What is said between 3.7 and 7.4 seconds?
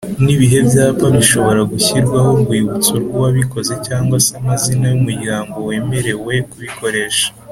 cg se amazina y’umuryango wemerewe kubikoresha